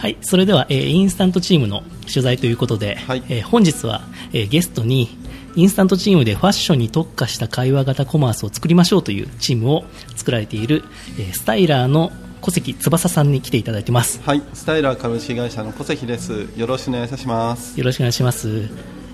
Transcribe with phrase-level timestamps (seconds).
[0.00, 4.00] はい、それでは、えーインスタントチームの取材ということで、はいえー本日は、
[4.32, 5.10] えーゲストに
[5.56, 9.84] インスタントチームでファッションに特化した会話型コマースを作りましょうというチームを
[10.16, 10.84] 作られている、
[11.18, 14.22] えースタイラーの小関翼さんに来ていただいてます。
[14.24, 16.48] はい、スタイラー株式会社の小関です。
[16.56, 17.78] よろしくお願いします。
[17.78, 18.48] よろしくお願いします。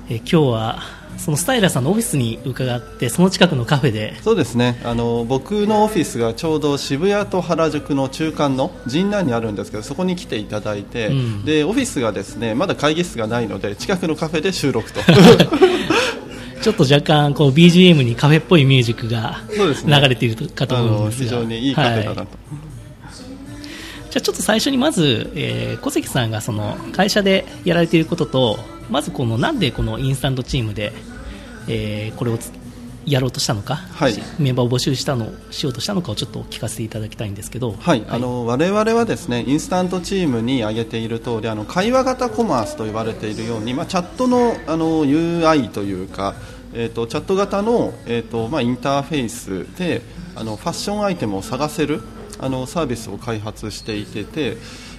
[0.08, 4.80] えー今日はそのスタイラーさんのオフィスに伺ってその近くのカフェでそうですね。
[4.84, 15.00] あの僕のオフィスがちょうど渋谷と原宿の中間の神南にあるんですけど、そこに来ていただいて、うんでオフィスがですね、まだ会議室がないので近くのカフェで収録と。
[16.62, 22.20] ちょっと若干こう BGM にカフェっぽいミュージックが流れているかと思うんですが非常にいいカフェだなと。
[22.20, 22.28] はい
[24.16, 28.58] じゃあちょっと最初にまず、えー小関さんがその会社でやられていることと
[28.90, 30.92] まずこのなんでこのインスタントチームで、
[31.68, 32.52] えーこれをつ
[33.06, 34.14] やろうとしたのか、はい。
[34.40, 46.34] メンバーを募集したのしようとしたのかをちょっと聞かせていただきたいんですけど、はい、あの我々はですねインスタントチームに挙げている通りあの会話型コマースと言われているように、まあ、チャットのあの UI というか、
[46.74, 50.02] えー、とチャット型の、えーとまあ、インターフェースで
[50.34, 52.02] あのファッションアイテムを探せる
[52.40, 54.58] あのサービスを開発していてて、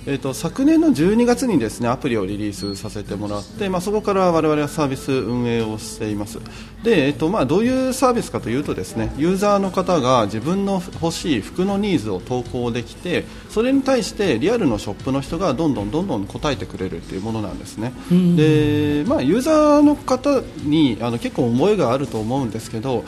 [0.10, 6.40] えー、と昨年の12月にですねアプリをリリースさせてもらって、まあ、そこから我々はサービス運営をしています。
[6.82, 17.92] で、えーとまあ、どういうサービスかというとですねユーザーの方が自分の欲しい服のニーズを投稿できてそれに対してリアルのショップの人がどんどんどんどん答えてくれるっていうものなんですね。
[18.10, 18.36] うん。
[18.38, 23.04] で、まあ、ユーザーの方にあの結構思いがあると思うんですけど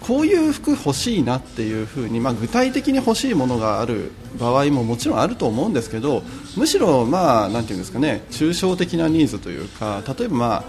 [0.00, 6.22] こういう服欲しいなっていうふうに、まあ、具体的に欲しいものがある場合ももちろんあると思うんですけど
[6.56, 10.64] むしろ、まあ、なんていうんですかね抽象的なニーズというか例えば、まあ、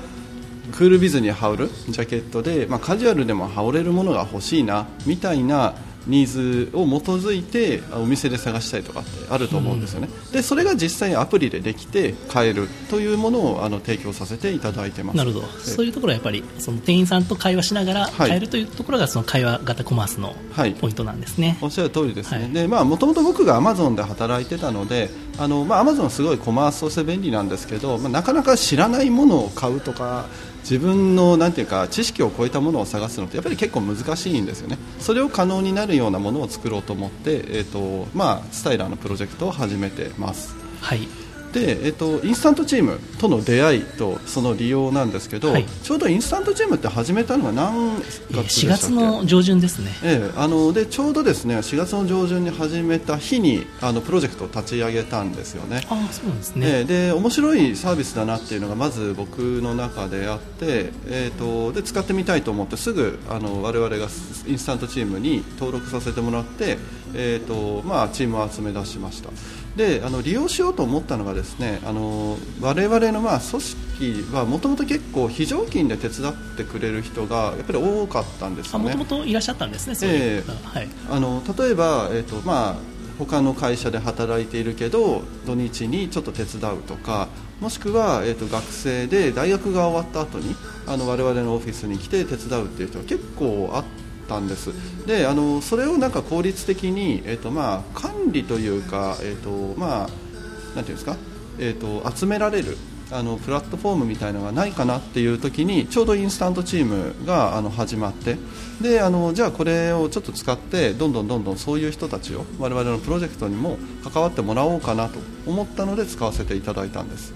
[0.72, 5.76] クールビズに羽織るジャケットで、まあ、カジュアルでも羽織れるものが欲しいなみたいな
[6.08, 15.18] ニーズを基づいてあお店で探したりとかってあると思うんですよね、でそれが実際にアプリでできて買えるというものをあの提供させていただいてます。
[15.18, 15.48] なるほど。
[15.60, 18.30] そういうところはやっぱりその店員さんと会話しながらはい。
[18.30, 20.74] 変えるというところがその会話型コマースのはい。
[20.74, 21.58] ポイントなんですね。
[21.62, 22.52] おっしゃる通りですね、はい。
[22.52, 30.26] でまあもともと僕がアマゾンで働いてたのであのまあアマゾンすごいコマースとして便利なんですけど、まあ、なかなか知らないものを買うとか
[30.70, 34.78] 自分のなていうか知識を超えたものを探すのってやっぱり結構難しいんですよね。
[35.00, 40.56] それを可能になるようなものを作ろうと思ってえっ、とまあスタイラーのプロジェクトを始めてます。
[40.82, 41.27] はい。
[41.52, 49.92] で、えっと、インスタントチームとの出会いとその利用なんですけど、はいちょうどインスタントチームって始めたのが何月えーでしたっけ？4月の上旬ですね。
[50.04, 55.82] ええ、あのでちょうどですね4月の上旬に始めた日にあのプロジェクトを立ち上げたんですよね。
[55.90, 56.68] ああそうなんですね。
[56.68, 64.08] ええで面白いサービスだなっていうのがまず僕の中であって、えー、とで使ってみたいと思ってすぐあの我々が
[64.48, 66.78] インスタントチームに登録させてもらって、
[67.14, 69.30] えーとまあ、チームを集め出しました
[69.78, 79.96] であの利用しようと思ったのがですねあの我々のまあ組織はもともと結構非常勤で手伝ってくれる人がやっぱり多かったんですよねあもともといらっしゃったんですね。
[79.96, 80.88] そういう方はい。
[81.10, 82.76] あの例えば、えーとまあ、
[83.20, 87.28] 他の会社で働いているけど土日にちょっと手伝うとか
[87.62, 90.56] もしくは、えー、と学生で大学が終わった後に
[90.88, 93.84] あの我々のオフィスに来て手伝うっていう人が結構あっ
[94.28, 94.72] たんです。
[95.06, 101.16] であのそれをなんか効率的に、えーとまあ、管理というか、えーとまあ、なんていうんですか、
[101.60, 102.78] えー、と集められる
[103.12, 108.38] あのプラットフォームみたいなのがないかなっていう時にちょうどインスタントチームがあの始まって
[108.82, 117.34] であのじゃあこれをちょっと使ってどんどんどんどんそういう人たちを我々のプロジェクトにも関わってもらおうかなと思ったので使わせていただいたんです。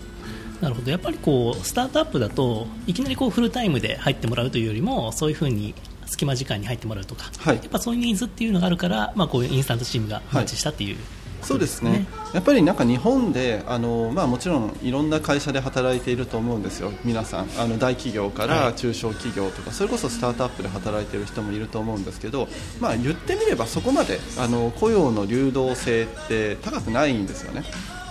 [0.60, 0.92] なるほど。
[0.92, 5.74] やっぱりこうスタートアップだといきなりこうフルタイムで入ってもらうというよりもそういうふうに
[6.12, 7.56] 隙間時間に入ってもらうとか、はい。
[7.56, 10.98] やっぱそういうニーズっていうのがあるから、まあ、こういうインスタントチームがマッチしたっていう、
[11.42, 12.06] そうですね。
[12.34, 18.50] やっぱりなんか日本であの、まあ、もちろんいろんな会社で働いていると思うんですよ、皆さんあの大企業かはい。
[18.50, 22.48] ら中小企業とか、それこそスタートアップで働いている人もいると思うんですけど、
[22.80, 27.64] まあ、言ってみればそこまであの雇用の流動性って高くないんですよね。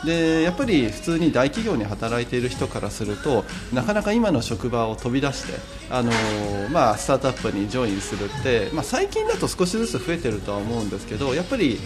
[0.05, 5.59] でやっぱり普通に大企業に働いている人からするとなかなか今の職場を飛び出して
[5.91, 6.11] あの、
[6.71, 11.79] まあ、スタートアップにジョインするって、まあ、最近だと少しずつ増えてるとは思うんですけどやっぱり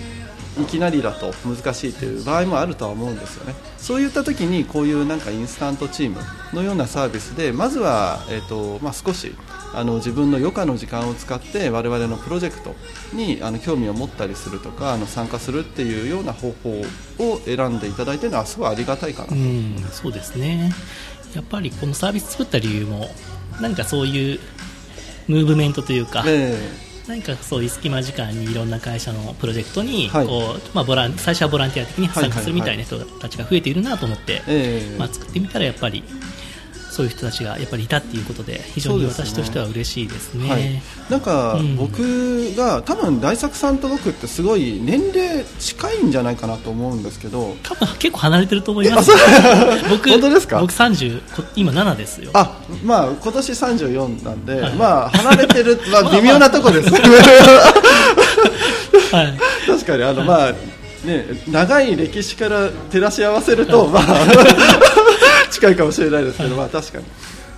[0.60, 3.54] いきなりだと難しいという場合もあるとは思うんですよね。
[3.78, 6.20] そういった時にこういうなんかインスタントチーム
[6.52, 9.34] のようなサービスでまずは、えーとまあ、少し
[9.74, 12.74] あの自分の余暇の時間を使って我々のプロジェクト
[13.12, 16.80] にあの興味を持ったりするとかあの参加するっていうような方法
[17.18, 19.28] を選んでいただいているのはすごいありがたいかな。
[19.28, 20.72] と、うんそうですね。
[21.34, 23.08] やっぱりこのサービス作った理由も
[23.60, 24.40] 何かそういう
[25.26, 26.56] ムーブメントというか、え
[27.06, 34.98] 何かそういう隙間時間にいろんな会社のプロジェクトにこう、はいまあ、ボラン最初はボランティア的に参加するみたいなは人たちが増えているなと思って、ええ。
[34.98, 36.02] まあ、作ってみたらやっぱり
[36.94, 40.48] そういう人たちがやっぱりいたっていうことで非常に私としては嬉しいですね。
[40.48, 40.80] はい、
[41.10, 41.76] なんかうん。
[41.76, 47.56] 僕が多分大作さんと僕ってすごい年齢近いんじゃないかなと思うんですけど。
[47.64, 49.10] 多分結構離れてると思います、
[49.90, 50.60] 僕本当ですか？
[50.60, 52.30] 僕30こ今7ですよ。
[52.32, 54.72] あまあ今年34なんで、はい。
[54.74, 56.90] まあ離れてる、 まあ、微妙なとこです。
[56.92, 56.96] は
[59.24, 59.34] い。
[59.66, 60.52] 確かにあの、まあ
[61.04, 64.04] ね、長い歴史から照らし合わせると、まあ、
[65.54, 67.04] 近いかもしれないですけど、まあ、確かに。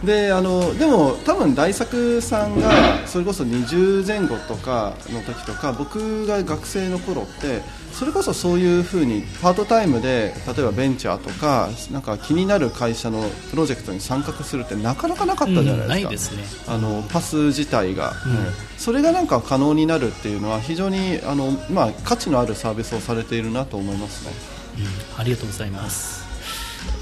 [0.05, 7.63] であのでも多分大作さんがそれこそ20前後とかの時とか僕が学生の頃って
[7.93, 16.75] それこそそういうふうにパートタイムで例えばベンチャーとかなんか気になる会社のプロジェクトに参画するってなかなかなかったじゃうんないですか、ないですね。
[16.75, 18.17] あのパス自体が、うん。
[18.77, 24.33] それがなんか可能になるっていうのは非常にあの、まあ、価値のあるサービスをされているなと思いますね。
[25.17, 26.26] うん、ありがとうございます、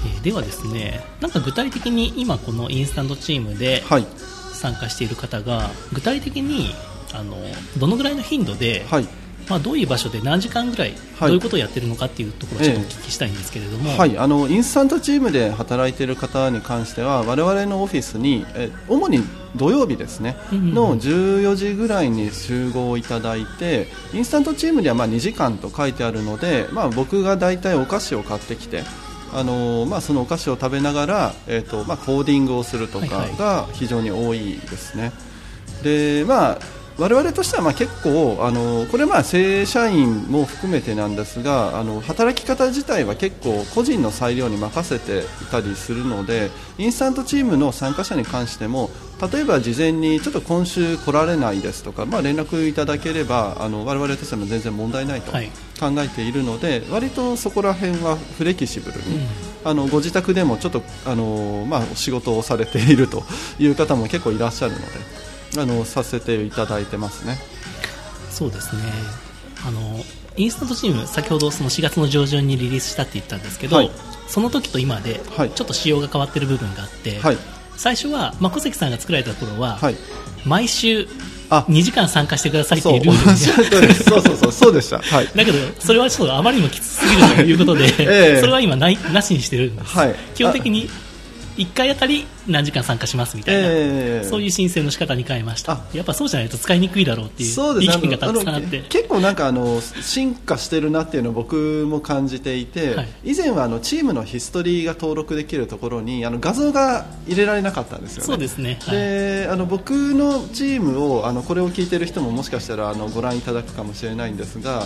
[0.05, 4.07] えーではですねなんか具体的に今このインスタントチームではい、
[4.53, 6.73] 参加している方が具体的に
[7.13, 7.37] あの
[7.77, 9.07] どのぐらいの頻度で、はい。
[9.47, 11.29] まあ、どういう場所で何時間ぐらいはい。
[11.29, 19.19] どういうことをやってるのかっていうところをちょっとお聞きしたいんですけれども、はい、あのインスタントチームで働いている方に関しては我々のオフィスにえ主に
[19.55, 20.73] 土曜日ですね、うんうんうん。
[20.73, 28.83] の14時ぐらいに集合いただいてインスタントチームにはまあ2時間と書いてあるので、まあ、僕が大体お菓子を買ってきて
[29.37, 35.11] あのまあ、そのお菓子を食べながら、えーとまあ、コーディングをするとかはいはいが非常に多いですね。
[35.83, 36.59] でまあ
[36.97, 48.89] 我々としてはまあ結構あのこれはまあ正社員も含めてなんですがあの働き方自体は結構個人の裁量に任せていたりするのでインスタントチームの参加者に関しても
[49.31, 55.51] 例えば事前にちょっと今週来られないですとか、まあ、連絡いただければあの我々としても全然問題ないと考はい。
[56.05, 59.25] えているので、割とそこら辺はフレキシブルに、うん。
[59.63, 63.23] あのご自宅でもちょっとあの、まあ、仕事をされていると
[63.57, 64.85] いう方も結構いらっしゃるので
[65.57, 67.37] あのさせていただいてますね。
[68.29, 68.81] そうですね。
[69.67, 70.03] あの
[70.37, 73.91] インスタントチーム先ほどその4月の上旬にリリースしたって言ったんですけど、はい。
[74.27, 75.51] その時と今ではい。
[75.51, 77.37] ちょっと仕様が変わってる部分があって、はい。
[77.77, 79.95] 最初は、まあ、小関さんが作られた頃は、はい。
[80.45, 81.07] 毎週
[81.49, 81.65] あ。
[81.69, 83.93] 2時間参加してくださいっていうルールで。
[83.93, 84.99] すそうそうそうそうでした。
[84.99, 85.27] はい。
[85.35, 88.39] だけどそれはちょっとあまりにもきつすぎるということで、 ええ。
[88.39, 90.15] それは今ないなしにしてるんです、はい。
[90.33, 90.89] 基本的に
[91.57, 94.27] 1回あたり何時間参加しますみたいな、ええ。
[94.27, 95.73] そういう申請の仕方に変えました。
[95.73, 95.85] あ。
[95.93, 98.79] やっぱそうじゃないと使いにくいだろうっていう意見がたくさんあって。
[98.79, 103.07] の結構なんかあの進化してるなっていうのを僕も感じていて、はい。
[103.23, 108.25] 以前はあのチームのヒストリーが登録できるところにあの画像が入れられなかったんですよね。
[108.27, 108.95] そうですね、はい。
[108.95, 114.85] であの僕のチームをあのこれを聞いてる人ももしかしたらあのご覧いただくかもしれないんですが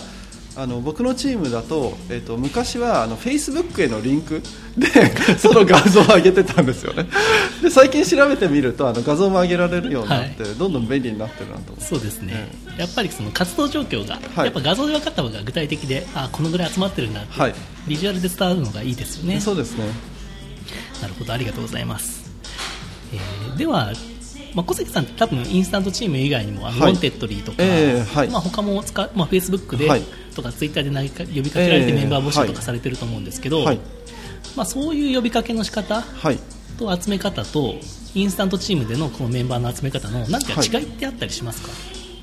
[0.60, 4.44] あの僕のチームだと,、えっと昔はあの Facebook へのリンク
[4.76, 4.88] で
[5.38, 7.08] その画像を上げてたんですよね。
[7.62, 11.74] で最近調べてみるとあの画像も上げられるようになって、どんどん便利になってるなと。
[11.80, 14.46] そうですね、やっぱりその活動状況が、はい。
[14.46, 17.54] やっぱ画像で分かった方が具体的で、あこのぐらい集まってるんだって、はい。
[17.88, 19.40] ビジュアルで伝わるのがいいですよね。
[19.40, 19.86] そうですね。
[21.02, 22.32] なるほど、ありがとうございます。
[23.14, 23.92] えーでは、
[24.54, 28.30] まあ、小関さんって多分インスタントチーム以外にも、あの Wantedly とか、えーはい。
[28.30, 30.04] まあ、他も使う、まあ、Facebook で、はい
[30.42, 33.80] とか Twitter で何か呼びかけられてえーメンバー募集とか、はい、されてると思うんですけど、はい。
[34.56, 36.40] まあ、そういう呼びかけの仕方はい。
[36.78, 37.76] と集め方と
[38.16, 41.70] インスタントチームでのこのメンバーの集め方の何か違いってあったりしますか、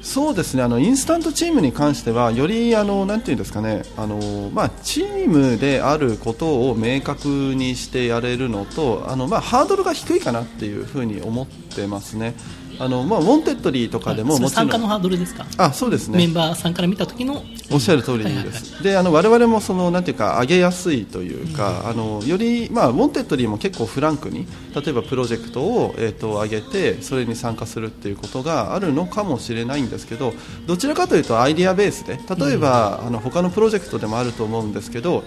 [0.07, 0.63] そうですね。
[0.63, 3.83] あのインスタントチームに関してはよりあのなんていうんですかね。
[3.97, 12.35] あの、まあ、チームであることを明確にしてやれるのとあの、まあ、ハードルが低いかなっていうふうに思ってますね
[12.79, 14.51] あの、まあ、 Wantedly とかでももちろん。
[14.51, 15.47] 参加のハードルですか？
[15.59, 16.19] あそうですね。
[16.19, 18.45] メンバーさんから見た時のおっしゃる通りはいはいはい。
[18.45, 18.83] です。
[18.83, 30.33] で、あの我々もそのなんていうか上げやすいというか、あのよりまあ Wantedly も結構フランクに例えばプロジェクトをえっ、と上げてそれに参加するっていうことがあるのかもしれないんですけど、
[30.67, 35.25] どちらかというとアイディアベースで例えば、あの他のプロジェクトでもあると思うんですけど。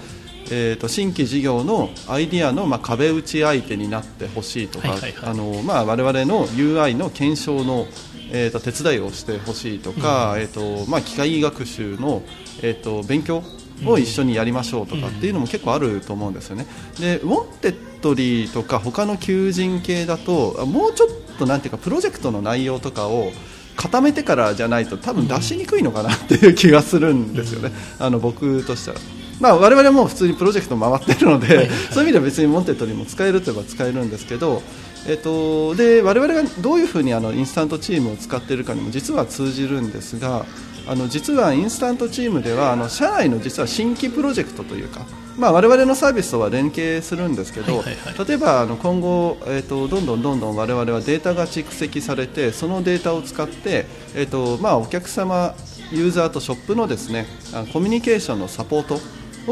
[0.52, 5.30] えー、と新規事業のアイディアの、まあ、壁打ち相手になってほしいとか、はいはいはい。
[5.30, 7.86] あのまあ、我々の UI の検証の、
[8.32, 12.24] えー、と手伝いをしてほしいとか、えーとまあ、機械学習の、
[12.62, 13.44] えー、と勉強
[13.86, 16.66] を一緒にやりましょうとかっていうのも結構あると思うんですよね。
[17.00, 23.32] で Wantedly とか他の求人系だとあもうちょっとなんていうかプロジェクトの内容とかを
[23.76, 29.00] 固めてからじゃないと多分出しにくいのかなっていう気がするんですよね、あの僕としたら。
[29.40, 34.62] まあ、我々はもう普通にプロジェクト回っているので、はいはいそういう意味では別に Wantedly にも使えるといえば使えるんですけど、
[35.08, 40.46] えっと、で我々がどういうふうにあのインスタントチームを使っているかにも実は通じるんですが
[40.88, 45.06] あの実はインスタントチームではあの社内の実は新規プロジェクトというか、
[45.38, 47.84] まあ、我々のサービスとは連携するんですけど、
[48.26, 55.54] 例えばあの今後、えっとどんどんどんどん我々はデータが蓄積されてそのデータを使って、えっとまあ、お客様
[55.92, 59.00] ユーザーとショップのですねあコミュニケーションのサポート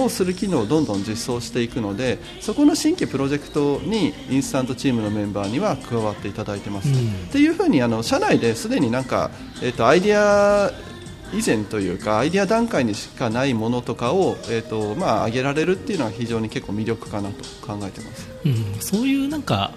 [0.03, 6.89] をする機能をどんどん実装していくのでそこの新規プロジェクトにインスタントチームのメンバーには加わっていただいてます。
[6.89, 6.99] うんっ
[7.29, 10.71] ていうふうにあの社内ですでになんか、えっとアイデア
[11.33, 18.29] 以前というかアイデア段階にしかないものとかを、えっとまあ、上げられるっていうのは非常に結構魅力かなと考えてます。
[18.45, 19.71] うん、そういうなんか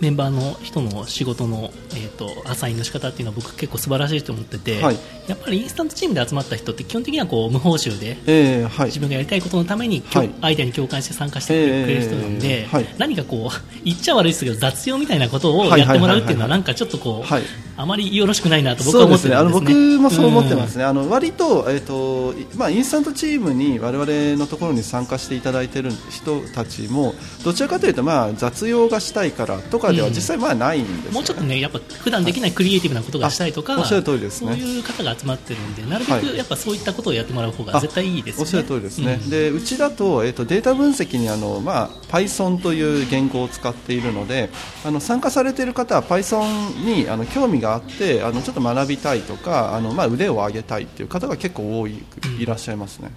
[0.00, 4.96] メンバーの人の仕事の、えー、とアサインの仕方っていうのは僕結構素晴らしいと思ってて、はい。
[5.26, 8.86] やっぱりインスタントチームで集まった人って基本的にはこう無報酬でえーはい。
[8.86, 10.30] 自分がやりたいことのために、はい。
[10.40, 12.94] アイデアに共感して参加してくれる人なんで、えーはい。
[12.98, 17.42] 何かこう言っちゃ悪いですけど雑用みたいなことをやってもらうっていうのはなんかちょっとこう、はい。
[17.76, 19.34] あまりよろしくないなと僕は思ってるんですね。
[19.34, 19.36] ね。
[19.36, 30.14] あの僕もそう思ってますね、あの割と,、えーといまあ、インスタントチームに我々のところに参加していただいている人たちもどちらかというと、まあ、雑用がしたいからとかではうん。
[30.14, 31.10] 実際まあないんですよね。
[31.12, 34.52] もうちょっとね、やっぱ普段できないクリエイティブなことがしたいとか、あおっしゃる通りですね。
[34.52, 36.22] そういう方が集まってるんで、なるべはい。
[36.22, 38.42] くやっぱそういったことをやってもらう方が絶対いいですよね。
[38.42, 39.30] おっしゃる通りですね、うん。
[39.30, 44.50] でうちだと,、えー、とデータ分析にあの、まあ、Python という言語を使っているので
[44.84, 52.02] あの参加されている方は Python にあの興味があってあのちょっと学びたいとかあの、まあ、腕を上げたいっていう方が結構多い
[52.38, 53.10] いらっしゃいますね。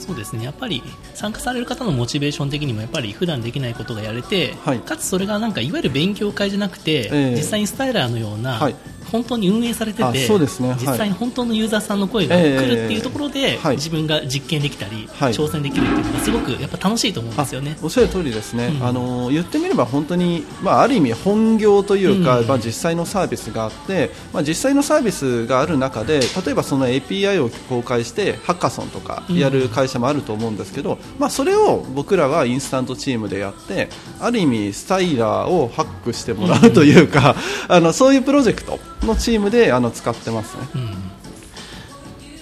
[0.00, 0.44] そうですね。
[0.44, 0.82] やっぱり
[1.14, 4.78] 参加される方のモチベーション的にもやっぱり普段できないことがやれて、はい。
[4.80, 7.36] かつそれがなんかいわゆる勉強会じゃなくて、ええ。
[7.36, 8.74] 実際にスタイラーのような、はい
[9.10, 10.70] 本当に運営されてあて、そうですね。
[10.70, 10.78] はい。
[10.78, 15.32] 実際に本当のユーザーさんの声が来るっていうところで、自分が実験できたり、はい。
[15.32, 17.76] 挑戦できるっていうのがすごくやっぱ楽しいと思うんですよね。
[17.82, 18.86] おっしゃる通りですね、うん。
[18.86, 22.46] あの言ってみれば本当に、まあ、ある意味本業というか、うん。
[22.46, 33.88] まあ、実際のサービスがあって、まあ、実際のサービスがある中で例えばその API を公開してハッカソンとかやる会社もあると思うんですけど、まあ、それを僕らはインスタントチームでやって
[34.20, 37.36] ある意味スタイラーをハックしてもらうというか、
[37.68, 40.62] あのそういうプロジェクトのチームであの使ってますね。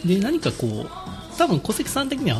[0.05, 2.39] うん、で何かこう多分小関さん的には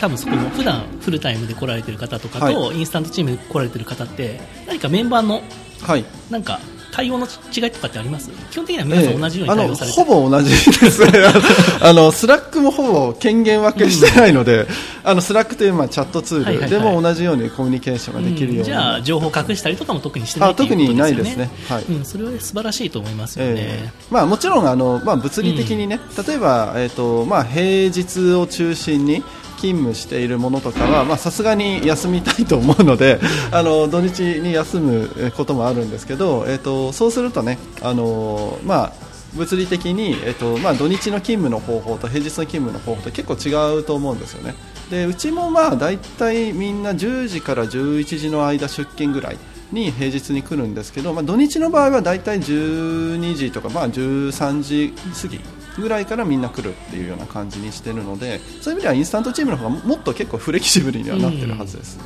[0.00, 5.42] 多分そこの普段フルタイムで来られてる方とかと、はインスタントチームで来られてる方って何かメンバーの
[5.82, 6.04] はい。
[6.30, 6.60] なんか
[6.92, 8.30] 対応の違いとかってあります？
[8.50, 9.66] 基本的には皆さん同じようにええ。
[9.66, 11.04] 対応されてあのほぼ同じです。
[11.04, 11.12] ね
[11.80, 14.66] あの Slack もほぼ権限分けしてないので、
[15.04, 18.64] あの Slack というまあチャットツール、でも同じようにコミュニケーションができるように、うん。
[18.64, 21.50] じゃあ情報隠したりとかも特にしてないね特にないですね。
[21.68, 21.84] はい。
[21.84, 23.92] うん、それは素晴らしいと思いますよね、ええ。
[24.10, 29.22] まあ、もちろんあの、まあ、物理的にね、例えば、えーとまあ、平日を中心に
[29.58, 38.92] 勤務しているものとかはさすがに休みたいと思うので あの土日に休むこともあるんですけど、えー、とそうするとねあの、まあ、
[39.34, 44.54] 物理的に、えーとまあ、土日の勤務の方法と平日の勤務の方法と結構違うと思うんですよね。
[44.90, 49.38] でうちもまあ大体みんな10時から11時の間出勤ぐらい
[49.70, 55.40] に平日に来るんですけど、まあ、土日の場合は大体12時とか、まあ、13時過ぎ
[55.78, 61.98] ぐらいからみんな来るっていうような感じにしてるのでそういう意味ではインスタントチームの方がもっと結構フレキシブルにはなってるはずです、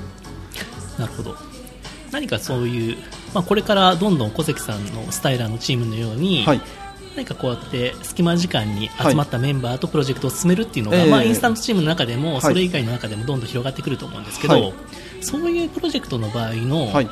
[0.98, 1.36] なるほど。
[2.12, 2.96] 何かそういう、
[3.34, 6.60] まあ、これからどんどん小関さんのスタイラーのチームのように、はい。
[7.16, 11.10] 何かこうやって隙間時間に集まったメンバーとプロジェクトを進めるっていうのが、ええ。
[11.10, 12.40] まあ、インスタントチームの中でも、はい。
[12.42, 14.74] それ以外の中でもどんどん広がってくると思うんですけど、はい。
[15.20, 17.08] そういうプロジェクトの場合の、はい。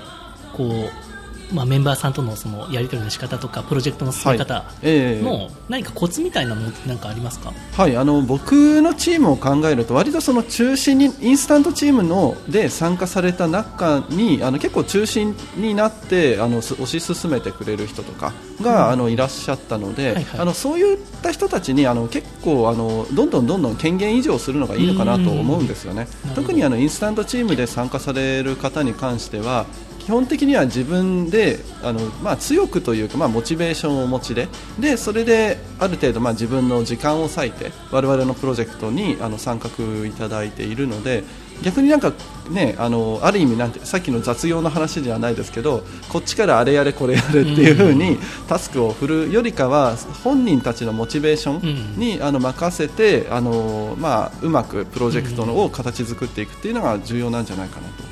[0.53, 1.10] こう
[1.53, 18.93] まあ、メンバーさんとのそのやり取りの仕方とかプロジェクトの進め方ええの何かコツみたいなものって何かありますか、はい、あの僕のチームを考えると割とその中心にインスタントチームので参加された中にあの結構中心になってあのす推し進めてくれる人とかが、うん。
[18.93, 20.41] あのいらっしゃったので、はいはい。
[20.41, 26.07] あのそういった人たちにあの結構あのどんどんどんどん権限移譲するのがいいのかなと思うんですよね。
[26.35, 29.67] 特にあのインスタントチームで参加される方に関しては
[30.11, 34.49] 基本的には自分であの、まあ、強くというか、まあ、モチベーションをお持ちで
[34.81, 39.71] でそれである程度、まあ、自分の時間を割いて我々のプロジェクトにあの参画
[40.09, 41.23] いただいているので
[41.63, 42.13] 逆になんか、
[42.51, 58.10] ね、あのある意味なんてさっきの雑用の話ではないですけどこっちからあれやれこれやれっていう風にタスクを振るよりかは本人たちのモチベーションに、あの任せてあの、まあ、うまくプロジェクトのを形作っていくっていうのが重要なんじゃないかなと。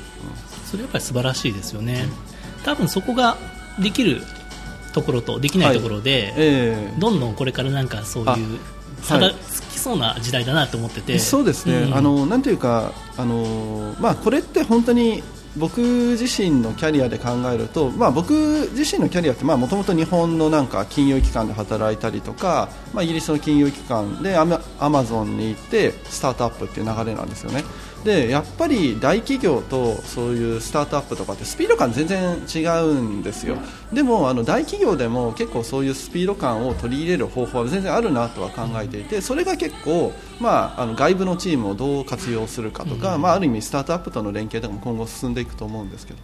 [0.69, 2.05] それやっぱり素晴らしいですよね、
[2.63, 3.37] 多分そこが
[3.81, 4.21] できる
[4.93, 6.99] ところとできないところで、ええ。
[6.99, 8.59] どんどんこれからなんかそういう
[9.01, 11.95] 差がつきそうな時代だなと思ってて、そうですね、うん。
[11.95, 15.23] あのなんていうかあの、まあ、これって本当に
[15.57, 27.63] 僕自身のキャリアで考えると、まあ、僕自身のキャリアってもともと日本のなんか金融機関で働いたりとか、まあ、イギリスの金融機関でアマアマゾンに行ってスタートアップっていう流れなんですよね
[28.03, 33.57] でやっぱり大企業とそういうスタートアップとかってスピード感全然違うんですよ。
[33.91, 46.19] でもあの大企業でも結構そういうスピード感を取り入れる方法は全然あるなとは考えていてそれが結構、まあ、あの外部のチームをどう活用するかとか、まあ、ある意味スタートアップとの連携とかも今後進んでいくと思うんですけど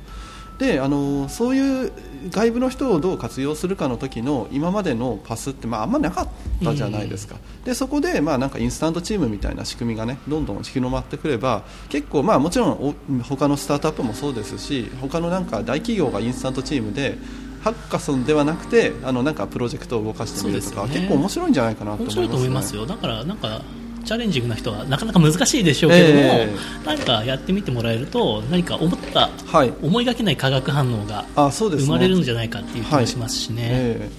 [0.58, 1.92] であのそういう
[2.30, 6.30] 外部の人をどう活用するかの時の今までのパスって、まあ、あんまなかっ
[6.64, 7.36] たじゃないですか、
[7.66, 17.18] でそこで、まあ、なんかインスタントチームみたいな仕組みが、ね、どんどん広まってくれば結構、まあ、もちろんお他のスタートアップもそうですし他のなんか大企業がインスタントチームで
[17.62, 20.94] ハッカソンではなくてあのなんかプロジェクトを動かしてみるとか、ね。
[20.94, 22.86] 結構面白いんじゃないかなと思います、ね、面白いと思いますよ。
[22.86, 23.62] だからなんか
[24.06, 29.74] チャレンジングな人はなかなか難しいでしょうけども、え何かやってみてもらえると何か思ったはい。
[29.82, 34.10] 思いがけない化学反応が生まれるんじゃないかっていう気もしますしね、え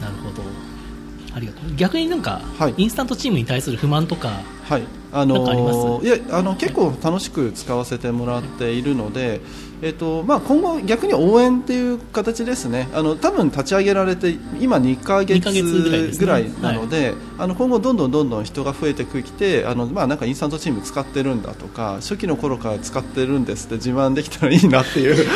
[0.00, 0.42] なるほど。
[1.34, 1.74] ありがとう。
[1.76, 2.74] 逆になんか、はい。
[2.78, 4.40] インスタントチームに対する不満とか
[4.70, 4.82] えはい
[5.18, 9.40] あのいやあの結構楽しく使わせてもらっているので、
[9.80, 12.88] えっとまあ、今後、逆に応援っていう形ですね。
[12.92, 25.16] あの多分立ち上げられて今2ヶ二ヶ月ぐらいなのであの今後、どんどんどんどん人が増えてきてあの、まあ、なんかインスタントチーム使ってるんだとか初期の頃から使ってるんですって自慢できたらいいなっていう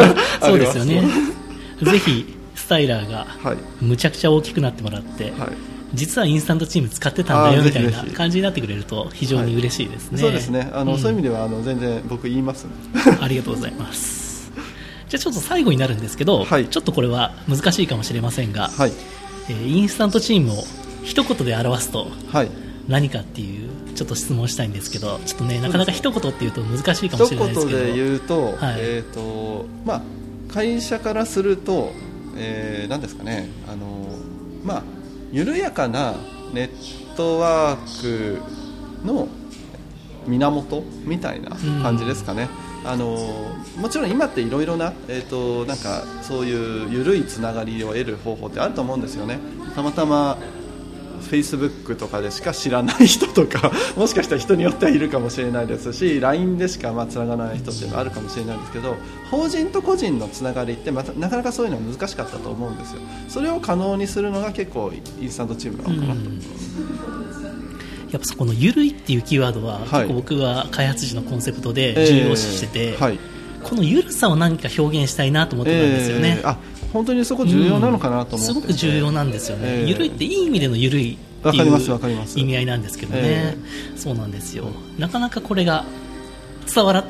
[0.40, 1.02] そうですよね。
[1.82, 3.56] ぜひスタイラーがはい。
[3.82, 10.70] むちゃくちゃ大きくなってもらって、はい実はインスタントチーム使ってたんだよみたいな感じになってくれると非常に嬉しいですね、そうですね。
[10.72, 10.98] あの、ん。
[10.98, 12.64] そういう意味ではあの全然僕言います。
[12.64, 12.70] ね
[13.20, 14.50] ありがとうございます。
[15.08, 16.68] じゃあちょっと最後になるんですけど、はい。
[16.68, 18.92] ちょっとこれは難しいかもしれませんが、はい。
[19.48, 20.64] えーインスタントチームを
[21.02, 22.50] 一言で表すとはい。
[22.88, 27.78] 何かっていうちょっと質問したいんですけどちょっとねなかなか一言っていうと難しいかも一しれないですけど。
[27.78, 28.76] 言で言うと,、はい。
[28.78, 30.02] えーとまあ、
[30.52, 31.92] 会社からすると、
[32.36, 33.48] えー、何ですかね。
[33.68, 34.06] あの、
[34.64, 34.82] まあ、
[35.32, 36.14] 緩やかな
[36.52, 38.38] ネットワーク
[39.06, 39.28] の
[40.26, 41.50] 源みたいな
[41.82, 42.48] 感じですかね。
[42.84, 43.18] あの
[43.76, 49.38] もちろん今っていろいろな,、えー、となんかそういう緩いつながりを得る方法ってあると思うんですよね。
[49.74, 50.38] たまたま
[51.20, 58.96] フェイスブックとかでしか知らない人とか もしかしたら人によってはいるかもしれないですし LINE でしかまあつながらない人っていうのはあるかもしれないんですけど
[59.30, 63.00] 法人と個人のつながりってまたなかなかそういうのは難しかったと思うんですよ。
[63.28, 66.40] それを可能にするのが結構インスタントチームなのかなと、うん。
[68.10, 69.84] やっぱそこの「ゆるい」っていうキーワードは、はい。
[70.02, 73.18] 結構僕は開発時のコンセプトでえー重要視してて、はい
[73.62, 76.58] このゆるさを何か表現したいなと思ってたんですよね、えーあ
[76.92, 82.98] 本当にそこ重要なのかなと思ってて、すごく重要なんですよね、えーゆるいっていい意味でのゆるいっていわかりますわう意味合いなんです。
[82.98, 83.56] けどね、え
[83.96, 84.66] そうなんですよ。
[84.98, 85.84] なかなかこれが
[86.72, 87.04] 伝わら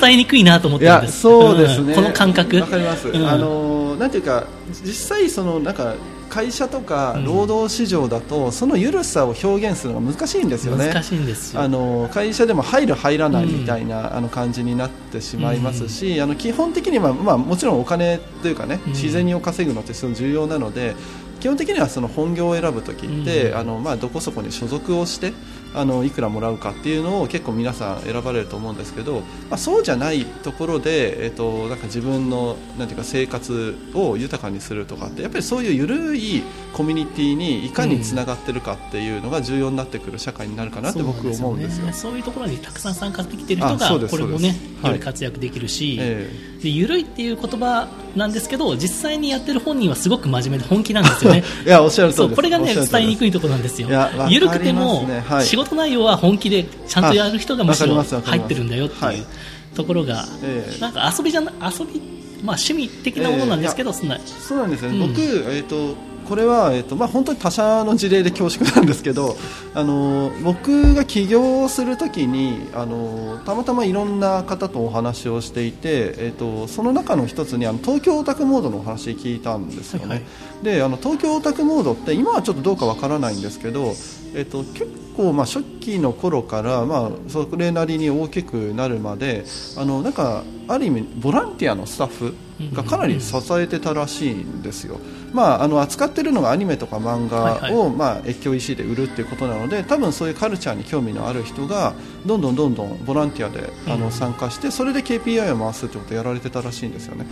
[0.00, 1.20] 伝えにくいなと思ってるんです。
[1.20, 2.56] そうですね、んこの感覚。
[2.56, 3.28] わかります、うん。
[3.28, 4.46] あのなんていうか
[4.84, 5.94] 実際そのなんか
[6.30, 7.24] 会社とかうん。
[7.24, 10.88] 労働市場だと、その緩さを表現するのが難しいんですよね。
[10.88, 11.60] 難しいんですよ。
[11.60, 18.92] あの会社でも入る入らないみたいな、あの感じになってしまいますし、あの基本的には、まあ、もちろんお金というかね、うん。
[18.92, 20.94] 自然を稼ぐのってすごい重要なので
[21.40, 23.58] 基本的にはその本業を選ぶときって、うん。
[23.58, 25.32] あのまあ、どこそこに所属をして
[25.74, 41.86] あのいくらもらうかっていうのを結構皆さん選ばれると思うんですけど、まあ、そうじゃないところで、えっと、なんか自分のなんていうか生活を豊かにするとかってやっぱりそういう緩いコミュニティにいかにつながってるかっていうのが重要になってくる社会になるかなって僕は思うんですよ。
[41.86, 44.66] ね、そういうところにたくさん参加できてる人あがそうですこれもねそうです。
[44.66, 46.30] はいより活躍できるし、え
[46.62, 51.42] でゆるいっていう言葉なんですけど実際にやってる本人はすごく真面目で本気なんですよね。
[51.64, 52.28] え いやおっしゃる通りです。
[52.28, 53.88] そうこれがね伝えにくいところなんですよ。
[53.88, 54.34] いやわかりますね。
[54.34, 55.46] ゆるくても、はい。
[55.46, 59.26] 仕事内容は本気でちゃんとやる人がむしろ入ってるんだよっていう、はい。
[59.74, 60.80] ところが、ええ。
[60.80, 62.00] なんか遊びじゃな遊び
[62.42, 65.08] まあ趣味的なものなんですけど、そんなそうなんですね、うん。
[65.08, 69.36] 僕、えーとこれは、えーとまあ、本当に他社の事例で恐縮なんですけど
[69.74, 80.24] あの僕が起業するときにあのたまたまいろんな方とお話をしていて、えー、とその中の一つにあの東京オタクモードのお話聞いたんですよね、はいは
[80.62, 80.64] い。
[80.64, 83.94] であの東京オタクモードって今はちょっとどうかわからないんですけど、
[84.34, 89.44] えー、と結構、まあ、初期の頃から、まあ、それなりに大きくなるまで
[89.76, 92.34] あのなんかある意味ボランティアのスタッフ
[92.74, 95.00] がかなり支えてたらしいんですよ、
[95.32, 101.94] まあ、あの扱ってるのがアニメとか漫画を、まあ、越境 EC で売るっていうことなので多分そういうカルチャーに興味のある人が
[102.26, 107.26] どんどんどんどんボランティアであの参加してそれで KPI を回すってことをやられてたらしいんですよね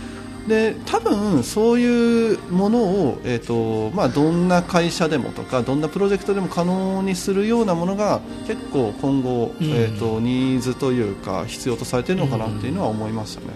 [0.49, 13.47] で多分そういうものを、えーとまあ、どんな会社でもとかどんなプロジェクトでも可能にするようなものが結構今後、うん、えーと、ニーズというか必要とされているのかなっていうのは思いましたね。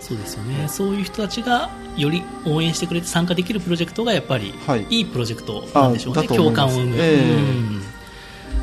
[0.00, 0.68] そうですよね。
[0.68, 6.26] そういう人たちがより応援してくれて参加できるプロジェクトがやっぱり、はい、いいプロジェクトなんでしょうね。
[6.26, 7.40] 共感を生む、えーう
[7.80, 7.82] ん。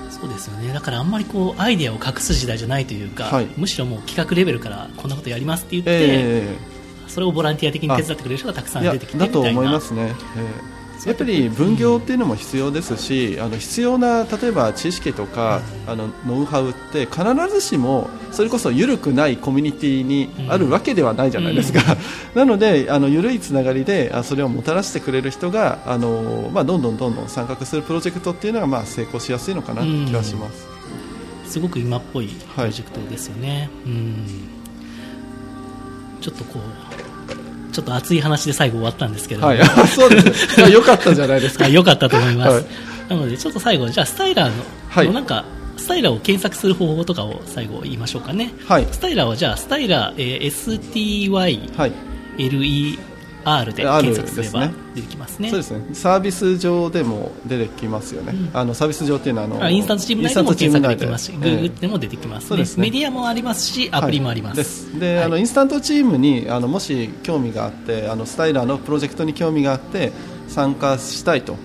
[0.09, 0.73] そうですよね。
[0.73, 6.74] だからあんまりこうアイデアを隠す時代じゃないというか、はい、むしろもう企画レベルからこんなことやりますって言って、えー、
[7.07, 9.27] それをボランティア的に手伝ってくれる人がたくさん出てきてみたいな。
[9.27, 21.81] だと思いますね、えーやっぱり分業っていうのも必要ですし、あの必要な例えば知識とか、あのノウハウって必ずしもそれこそ緩くないコミュニティにあるわけではないじゃないですか、
[22.33, 30.67] なのであの緩いつながりでそれをもたらしてくれる人があの、まあ、どんどんどんどん参画するプロジェクトっていうのが、まあ、成功しやすいのかなという気がします、
[31.51, 34.15] すごく今っぽいプロジェクトですよね、はい、うん。
[36.19, 36.94] ちょっとこう
[37.75, 39.57] ちょっと熱い話で最後終わったんですけど、はい、
[39.87, 41.67] そうですね、 よかったじゃないですか。
[41.69, 42.51] よかったと思います。
[42.51, 42.65] はい、
[43.09, 44.53] なので、ちょっと最後、じゃあ、スタイラーの、
[44.87, 45.43] はい、なんか、
[45.75, 48.53] スタイラーを検索する方法とかを最後言いましょうかね。
[48.65, 50.51] はい、スタイラーは、じゃあ、スタイラー、えー、
[52.37, 52.99] STYLE、
[53.45, 55.49] R で検索すれば出てきますね。
[55.49, 55.93] そうですね。
[55.93, 58.33] サービス上でも出てきますよね。
[58.33, 62.81] うん、あのサービス上っていうのはあのインスタントチーム内でも検索できますし、グーグルでも出てきます、ね、そうですね。
[62.81, 64.89] メディアもありますし、アプリもあります。
[64.89, 70.11] はい、で、はい、あのインスタントチームにあのもし興味があって、あのスタイラーのプロジェクトに興味があって
[70.47, 71.55] 参加したいと。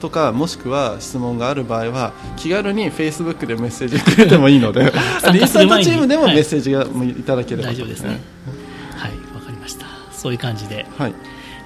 [0.00, 4.80] とかもしくは質問がある場合は気軽にフェイスブックでメッセージくれてもいいので。
[5.34, 8.18] インスタントチームでもメッセージが、い、ただければ、大丈夫ですね
[10.20, 11.14] そういう感じで、はい。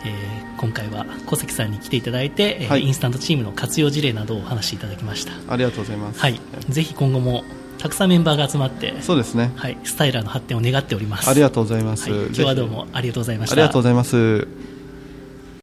[0.07, 5.33] えー、今回は小関さんに来ていただいて、はい、インスタントチームの活用事例などをお話しいただきました。
[5.49, 6.39] ありがとうございます、はい、
[6.69, 7.43] ぜひ今後も
[7.79, 11.31] たくさんメンバーが集まってそうですね、はい、スタイラーの発展を願っております。
[11.31, 13.55] ありがとうございます、はい、今日はどうもありがとうございました。
[13.55, 14.47] ありがとうございます